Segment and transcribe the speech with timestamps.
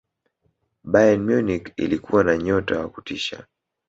[0.83, 3.47] bayern munich ilikuwa na nyota wa kutisha